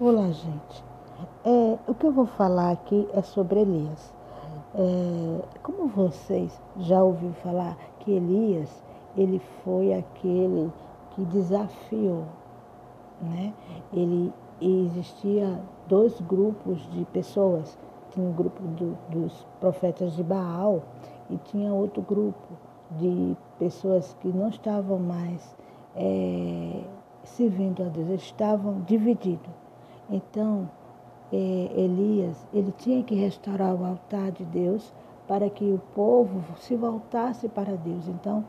[0.00, 0.84] Olá, gente.
[1.44, 4.12] É, o que eu vou falar aqui é sobre Elias.
[4.74, 8.82] É, como vocês já ouviram falar que Elias
[9.16, 10.72] ele foi aquele
[11.12, 12.24] que desafiou,
[13.22, 13.54] né?
[13.92, 17.78] Ele existia dois grupos de pessoas.
[18.10, 20.82] Tinha um grupo do, dos profetas de Baal
[21.30, 22.58] e tinha outro grupo
[22.98, 25.56] de pessoas que não estavam mais
[25.94, 26.82] é,
[27.22, 29.63] servindo a Deus, estavam divididos.
[30.10, 30.68] Então,
[31.32, 31.36] é,
[31.76, 34.92] Elias, ele tinha que restaurar o altar de Deus
[35.26, 38.06] para que o povo se voltasse para Deus.
[38.08, 38.44] Então,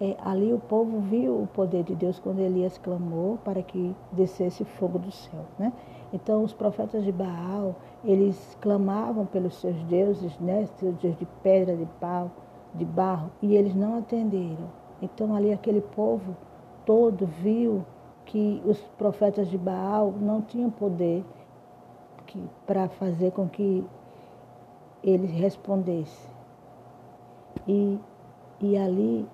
[0.00, 4.64] é, ali o povo viu o poder de Deus quando Elias clamou para que descesse
[4.64, 5.72] fogo do céu, né?
[6.12, 10.66] Então, os profetas de Baal, eles clamavam pelos seus deuses, né?
[10.78, 12.30] Seus deuses de pedra, de pau,
[12.74, 14.68] de barro, e eles não atenderam.
[15.00, 16.36] Então, ali aquele povo
[16.84, 17.84] todo viu
[18.26, 21.24] que os profetas de Baal não tinham poder
[22.66, 23.84] para fazer com que
[25.02, 26.28] ele respondesse.
[27.68, 27.98] E,
[28.60, 29.26] e ali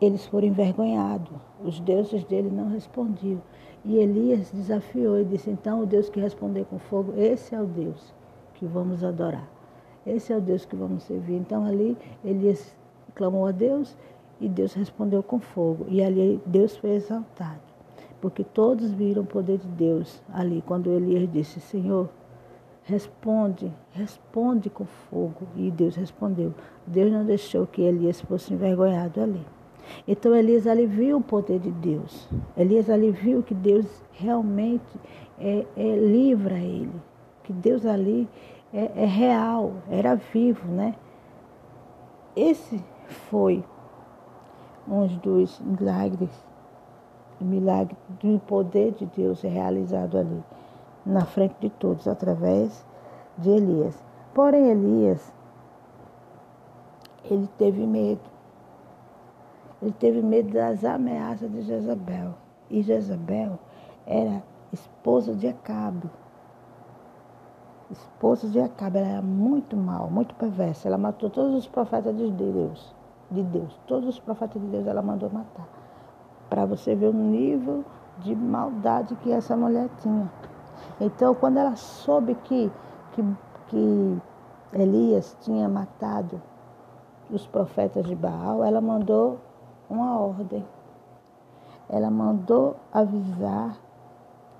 [0.00, 1.36] eles foram envergonhados.
[1.64, 3.40] Os deuses dele não respondiam.
[3.84, 7.66] E Elias desafiou e disse: Então, o Deus que responder com fogo, esse é o
[7.66, 8.14] Deus
[8.54, 9.48] que vamos adorar.
[10.06, 11.36] Esse é o Deus que vamos servir.
[11.36, 12.76] Então, ali, Elias
[13.14, 13.96] clamou a Deus
[14.42, 15.86] e Deus respondeu com fogo.
[15.88, 17.60] E ali Deus foi exaltado.
[18.20, 22.10] Porque todos viram o poder de Deus ali, quando Elias disse: Senhor,
[22.82, 25.46] responde, responde com fogo.
[25.56, 26.52] E Deus respondeu.
[26.86, 29.46] Deus não deixou que Elias fosse envergonhado ali.
[30.06, 32.28] Então Elias ali viu o poder de Deus.
[32.56, 34.98] Elias ali viu que Deus realmente
[35.38, 37.00] é, é livra ele.
[37.44, 38.28] Que Deus ali
[38.72, 40.94] é, é real, era vivo, né?
[42.34, 42.82] Esse
[43.28, 43.64] foi
[44.86, 46.30] uns dos milagres,
[47.40, 50.42] milagre do poder de Deus realizado ali,
[51.04, 52.84] na frente de todos, através
[53.38, 54.02] de Elias.
[54.34, 55.32] Porém, Elias,
[57.24, 58.20] ele teve medo.
[59.80, 62.34] Ele teve medo das ameaças de Jezabel.
[62.70, 63.58] E Jezabel
[64.06, 64.42] era
[64.72, 66.08] esposa de Acabe.
[67.90, 70.88] Esposa de Acabe, ela era muito mal, muito perversa.
[70.88, 72.94] Ela matou todos os profetas de Deus
[73.32, 73.78] de Deus.
[73.86, 75.66] Todos os profetas de Deus ela mandou matar.
[76.48, 77.84] Para você ver o nível
[78.18, 80.30] de maldade que essa mulher tinha.
[81.00, 82.70] Então, quando ela soube que,
[83.12, 83.24] que,
[83.68, 84.22] que
[84.72, 86.40] Elias tinha matado
[87.30, 89.38] os profetas de Baal, ela mandou
[89.88, 90.64] uma ordem.
[91.88, 93.76] Ela mandou avisar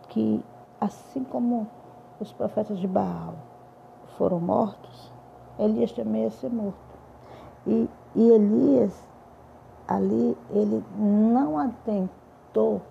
[0.09, 0.43] que,
[0.81, 1.67] assim como
[2.21, 3.35] os profetas de Baal
[4.17, 5.13] foram mortos,
[5.59, 6.77] Elias também ia ser morto.
[7.67, 9.09] E, e Elias,
[9.89, 12.83] ali, ele não atentou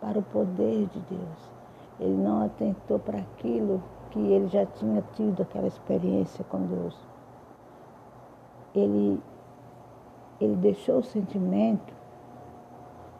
[0.00, 1.50] para o poder de Deus.
[1.98, 6.96] Ele não atentou para aquilo que ele já tinha tido aquela experiência com Deus.
[8.74, 9.20] Ele,
[10.40, 11.92] ele deixou o sentimento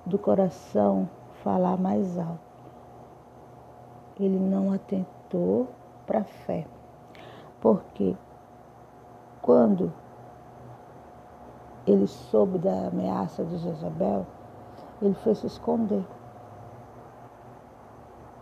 [0.06, 1.08] do coração
[1.42, 2.38] falar mais alto.
[4.18, 5.68] Ele não atentou
[6.06, 6.66] para a fé.
[7.60, 8.16] Porque
[9.42, 9.92] quando
[11.90, 14.26] ele soube da ameaça de Jezabel,
[15.02, 16.04] ele foi se esconder.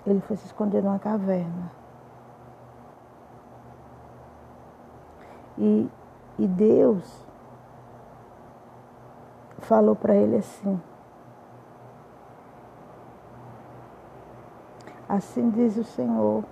[0.07, 1.71] Ele foi se esconder numa caverna.
[5.57, 5.89] E,
[6.39, 7.27] e Deus
[9.59, 10.81] falou para ele assim:
[15.09, 16.45] Assim diz o Senhor.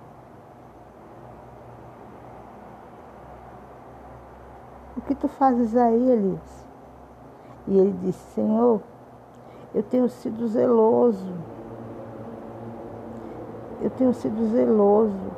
[4.97, 6.66] O que tu fazes aí, Elias?
[7.67, 8.81] E ele disse: Senhor,
[9.73, 11.33] eu tenho sido zeloso.
[13.81, 15.31] Eu tenho sido zeloso.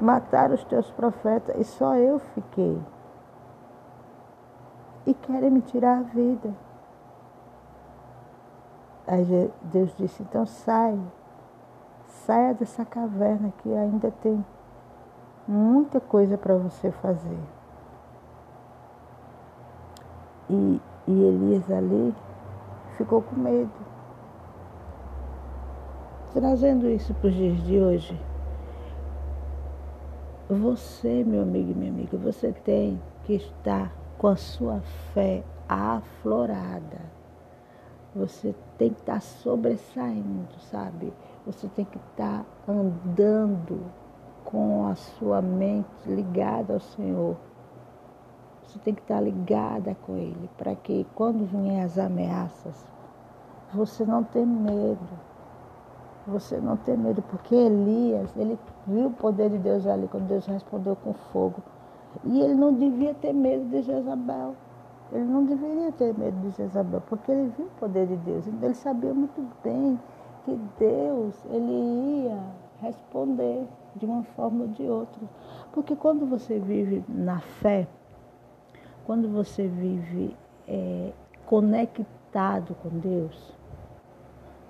[0.00, 2.80] Mataram os teus profetas e só eu fiquei.
[5.06, 6.52] E querem me tirar a vida.
[9.06, 10.98] Aí Deus disse: então saia.
[12.06, 14.44] Saia dessa caverna que ainda tem
[15.46, 17.38] muita coisa para você fazer.
[20.48, 22.14] E e Elias ali
[22.96, 23.70] ficou com medo.
[26.32, 28.20] Trazendo isso para os dias de hoje,
[30.48, 34.80] você, meu amigo e minha amiga, você tem que estar com a sua
[35.12, 37.00] fé aflorada.
[38.14, 41.12] Você tem que estar sobressaindo, sabe?
[41.46, 43.80] Você tem que estar andando
[44.44, 47.36] com a sua mente ligada ao Senhor
[48.74, 52.84] você tem que estar ligada com Ele, para que quando vierem as ameaças,
[53.72, 54.98] você não tenha medo.
[56.26, 60.46] você não ter medo, porque Elias, ele viu o poder de Deus ali quando Deus
[60.46, 61.62] respondeu com fogo.
[62.24, 64.54] E ele não devia ter medo de Jezabel.
[65.12, 68.46] Ele não deveria ter medo de Jezabel, porque ele viu o poder de Deus.
[68.46, 70.00] Então ele sabia muito bem
[70.44, 72.42] que Deus, ele ia
[72.80, 75.20] responder de uma forma ou de outra.
[75.72, 77.86] Porque quando você vive na fé,
[79.04, 80.36] quando você vive
[80.66, 81.12] é,
[81.46, 83.54] conectado com Deus,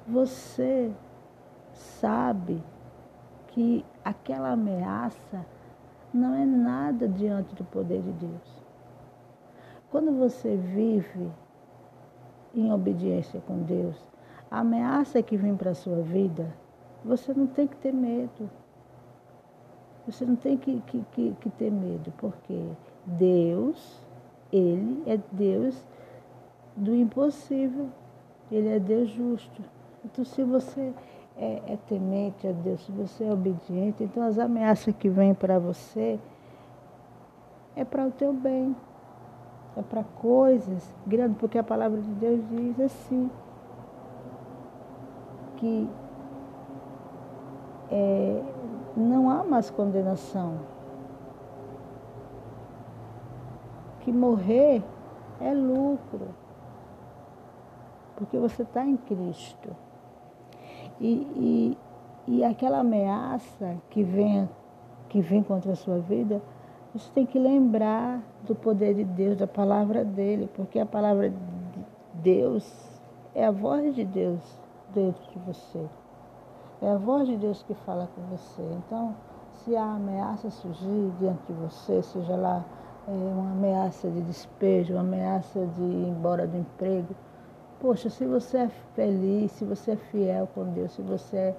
[0.07, 0.93] você
[1.73, 2.63] sabe
[3.49, 5.47] que aquela ameaça
[6.13, 8.65] não é nada diante do poder de Deus.
[9.91, 11.31] Quando você vive
[12.55, 13.97] em obediência com Deus,
[14.51, 16.53] a ameaça que vem para a sua vida,
[17.05, 18.51] você não tem que ter medo.
[20.07, 22.69] Você não tem que, que, que, que ter medo, porque
[23.07, 24.03] Deus,
[24.55, 25.85] Ele é Deus
[26.77, 27.89] do impossível.
[28.53, 29.61] Ele é Deus justo.
[30.05, 30.93] Então, se você
[31.37, 35.59] é, é temente a Deus, se você é obediente, então as ameaças que vêm para
[35.59, 36.21] você
[37.75, 38.77] é para o teu bem.
[39.77, 43.29] É para coisas grandes, porque a palavra de Deus diz assim,
[45.57, 45.91] que
[47.91, 48.41] é,
[48.97, 50.74] não há mais condenação.
[54.05, 54.83] Que morrer
[55.41, 56.29] é lucro.
[58.17, 59.75] Porque você está em Cristo.
[61.01, 61.79] E, e,
[62.29, 64.49] e aquela ameaça que vem,
[65.09, 66.41] que vem contra a sua vida,
[66.95, 71.37] você tem que lembrar do poder de Deus, da palavra dele, porque a palavra de
[72.13, 73.01] Deus
[73.35, 74.41] é a voz de Deus
[74.93, 75.85] dentro de você.
[76.81, 78.63] É a voz de Deus que fala com você.
[78.79, 79.15] Então,
[79.51, 82.65] se a ameaça surgir diante de você, seja lá
[83.07, 87.15] uma ameaça de despejo, uma ameaça de ir embora do emprego,
[87.81, 91.55] poxa, se você é feliz, se você é fiel com Deus, se você é,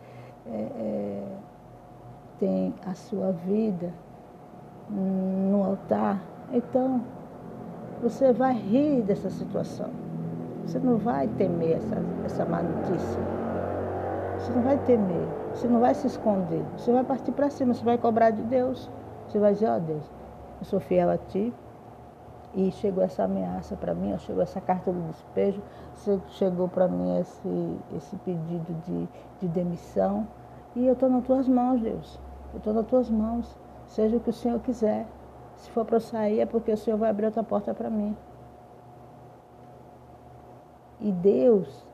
[0.48, 1.24] é,
[2.40, 3.94] tem a sua vida
[4.90, 6.22] no altar,
[6.52, 7.02] então
[8.02, 9.90] você vai rir dessa situação.
[10.66, 11.96] Você não vai temer essa,
[12.26, 13.22] essa má notícia.
[14.38, 17.84] Você não vai temer, você não vai se esconder, você vai partir para cima, você
[17.84, 18.90] vai cobrar de Deus.
[19.28, 20.12] Você vai dizer, ó oh, Deus,
[20.66, 21.54] eu sou fiel a ti
[22.56, 25.62] e chegou essa ameaça para mim, chegou essa carta de despejo,
[26.30, 29.08] chegou para mim esse, esse pedido de,
[29.40, 30.28] de demissão
[30.76, 32.20] e eu estou nas tuas mãos, Deus.
[32.54, 35.06] Eu estou nas tuas mãos, seja o que o Senhor quiser.
[35.56, 38.16] Se for para eu sair é porque o Senhor vai abrir outra porta para mim.
[41.00, 41.86] E Deus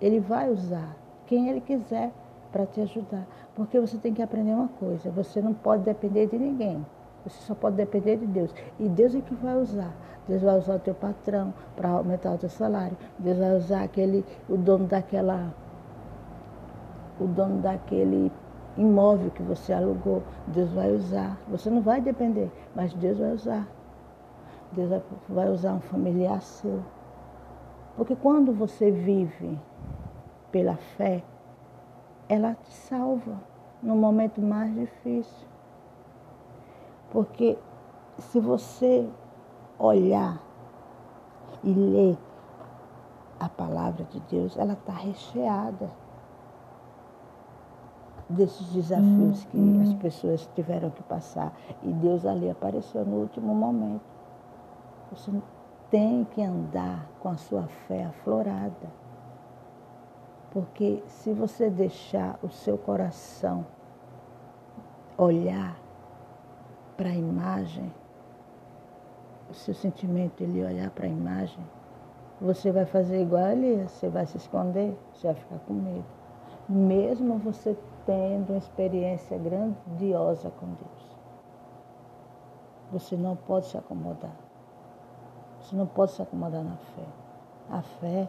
[0.00, 0.96] ele vai usar
[1.26, 2.12] quem Ele quiser
[2.52, 3.26] para te ajudar.
[3.54, 6.84] Porque você tem que aprender uma coisa: você não pode depender de ninguém.
[7.24, 8.54] Você só pode depender de Deus.
[8.78, 9.92] E Deus é que vai usar.
[10.26, 12.96] Deus vai usar o teu patrão para aumentar o teu salário.
[13.18, 15.52] Deus vai usar aquele, o dono daquela,
[17.18, 18.30] o dono daquele
[18.76, 20.22] imóvel que você alugou.
[20.46, 21.38] Deus vai usar.
[21.48, 23.68] Você não vai depender, mas Deus vai usar.
[24.72, 26.80] Deus vai usar um familiar seu.
[27.96, 29.58] Porque quando você vive
[30.52, 31.24] pela fé,
[32.28, 33.40] ela te salva
[33.82, 35.48] no momento mais difícil.
[37.10, 37.58] Porque
[38.18, 39.08] se você
[39.78, 40.40] olhar
[41.64, 42.18] e ler
[43.40, 45.90] a palavra de Deus, ela está recheada
[48.28, 49.80] desses desafios que hum.
[49.82, 51.52] as pessoas tiveram que passar.
[51.82, 54.02] E Deus ali apareceu no último momento.
[55.10, 55.32] Você
[55.90, 59.07] tem que andar com a sua fé aflorada.
[60.50, 63.66] Porque se você deixar o seu coração
[65.16, 65.76] olhar
[66.96, 67.92] para a imagem,
[69.50, 71.64] o seu sentimento ele olhar para a imagem,
[72.40, 76.04] você vai fazer igual a Elias, você vai se esconder, você vai ficar com medo.
[76.68, 77.76] Mesmo você
[78.06, 81.18] tendo uma experiência grandiosa com Deus.
[82.92, 84.36] Você não pode se acomodar.
[85.60, 87.04] Você não pode se acomodar na fé.
[87.70, 88.28] A fé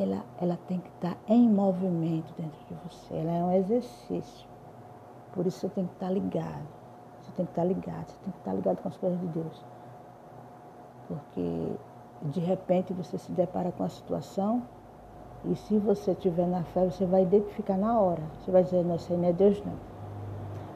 [0.00, 3.14] ela, ela tem que estar em movimento dentro de você.
[3.14, 4.48] Ela é um exercício.
[5.32, 6.66] Por isso você tem que estar ligado.
[7.20, 9.64] Você tem que estar ligado, você tem que estar ligado com as coisas de Deus.
[11.08, 11.76] Porque
[12.22, 14.62] de repente você se depara com a situação
[15.44, 18.22] e se você estiver na fé, você vai identificar na hora.
[18.40, 19.74] Você vai dizer, não, isso aí não é Deus não.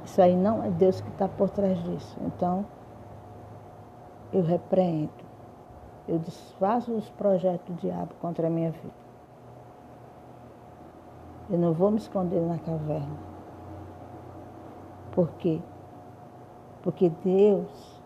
[0.04, 2.16] Isso aí não é Deus que está por trás disso.
[2.26, 2.64] Então,
[4.32, 5.10] eu repreendo.
[6.08, 9.01] Eu desfaço os projetos do diabo contra a minha vida.
[11.50, 13.16] Eu não vou me esconder na caverna.
[15.12, 15.60] Por quê?
[16.82, 18.02] Porque Deus,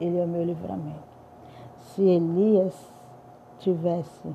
[0.00, 1.12] Ele é o meu livramento.
[1.78, 2.92] Se Elias
[3.58, 4.34] tivesse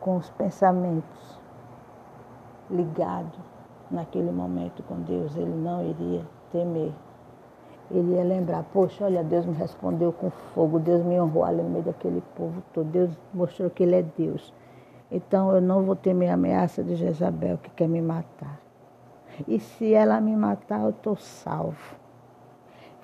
[0.00, 1.40] com os pensamentos
[2.70, 3.40] ligados
[3.90, 6.92] naquele momento com Deus, ele não iria temer.
[7.90, 11.70] Ele ia lembrar, poxa, olha, Deus me respondeu com fogo, Deus me honrou ali no
[11.70, 14.52] meio daquele povo todo, Deus mostrou que Ele é Deus.
[15.10, 18.60] Então eu não vou temer a ameaça de Jezabel que quer me matar.
[19.46, 21.96] E se ela me matar, eu estou salvo.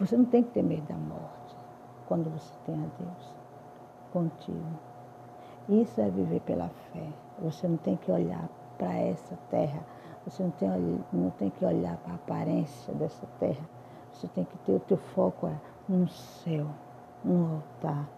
[0.00, 1.56] Você não tem que ter medo da morte
[2.08, 3.34] quando você tem a Deus
[4.12, 4.78] contigo.
[5.68, 7.06] Isso é viver pela fé.
[7.40, 8.48] Você não tem que olhar
[8.78, 9.80] para essa terra.
[10.24, 10.68] Você não tem,
[11.12, 13.64] não tem que olhar para a aparência dessa terra.
[14.22, 15.56] Você tem que ter o teu foco é
[15.88, 16.66] no céu,
[17.24, 18.08] no altar.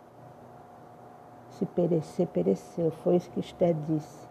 [1.48, 2.90] Se perecer, pereceu.
[2.90, 4.28] Foi isso que Esté disse.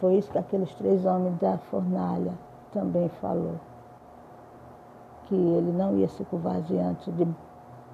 [0.00, 2.32] Foi isso que aqueles três homens da fornalha
[2.72, 3.56] também falou.
[5.24, 7.28] Que ele não ia se curvar diante de,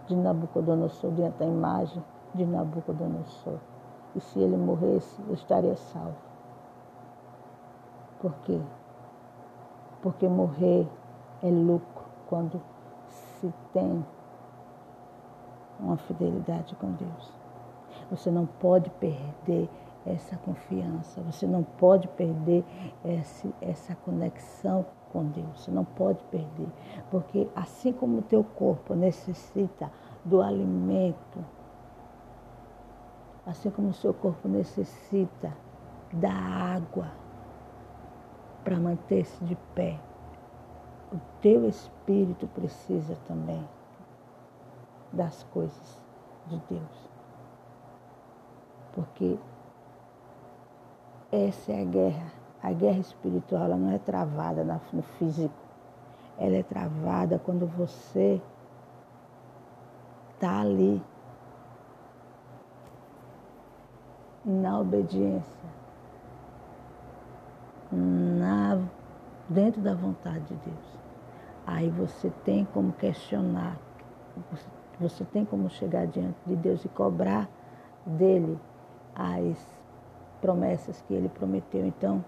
[0.07, 2.05] de Nabucodonosor, diante da imagem
[2.37, 3.59] de Nabucodonosor.
[4.15, 6.15] E se ele morresse, eu estaria salvo.
[8.21, 8.61] Por quê?
[10.01, 10.87] Porque morrer
[11.43, 12.63] é lucro quando
[13.43, 14.05] se tem
[15.81, 17.33] uma fidelidade com Deus.
[18.11, 19.69] Você não pode perder
[20.07, 22.65] essa confiança, você não pode perder
[23.05, 26.69] esse, essa conexão com Deus, você não pode perder,
[27.11, 29.91] porque assim como o teu corpo necessita
[30.25, 31.45] do alimento
[33.47, 35.53] assim como o seu corpo necessita
[36.13, 37.11] da água
[38.63, 39.99] para manter-se de pé,
[41.13, 43.63] o teu espírito precisa também
[45.13, 46.01] das coisas
[46.47, 47.11] de Deus.
[48.95, 49.39] Porque
[51.31, 52.33] essa é a guerra.
[52.63, 55.55] A guerra espiritual ela não é travada no físico.
[56.39, 58.41] Ela é travada quando você
[60.35, 61.03] está ali
[64.45, 65.71] na obediência,
[67.93, 68.77] na,
[69.49, 71.02] dentro da vontade de Deus.
[71.67, 73.79] Aí você tem como questionar,
[75.01, 77.49] você, tem como chegar diante de Deus e cobrar
[78.05, 78.59] dele
[79.15, 79.57] as
[80.41, 81.87] promessas que ele prometeu.
[81.87, 82.25] Então,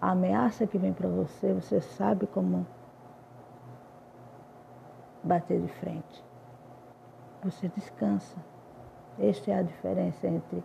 [0.00, 2.66] a ameaça que vem para você, você sabe como
[5.22, 6.24] bater de frente.
[7.42, 8.36] Você descansa.
[9.18, 10.62] Esta é a diferença entre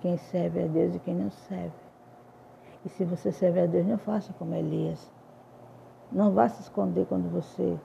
[0.00, 1.72] quem serve a Deus e quem não serve.
[2.84, 5.10] E se você serve a Deus, não faça como Elias.
[6.14, 7.76] Não vá se esconder quando você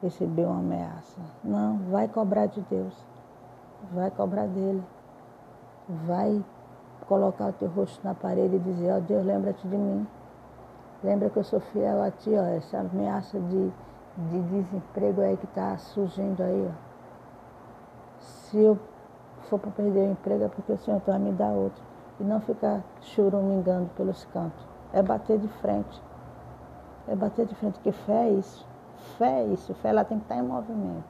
[0.00, 1.20] receber uma ameaça.
[1.42, 2.94] Não, vai cobrar de Deus.
[3.92, 4.80] Vai cobrar dele.
[6.06, 6.40] Vai
[7.08, 10.06] colocar o teu rosto na parede e dizer, ó oh, Deus, lembra-te de mim.
[11.02, 13.72] Lembra que eu sou fiel a ti, ó, essa ameaça de,
[14.30, 16.94] de desemprego aí que está surgindo aí, ó.
[18.20, 18.78] Se eu
[19.50, 21.82] for para perder o emprego é porque o Senhor vai me dar outro.
[22.20, 24.64] E não ficar churumingando pelos cantos.
[24.92, 26.00] É bater de frente.
[27.06, 28.66] É bater de frente, porque fé é isso.
[29.18, 29.74] Fé é isso.
[29.74, 31.04] Fé ela tem que estar em movimento.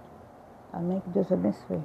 [0.72, 1.00] Amém?
[1.00, 1.82] Que Deus abençoe.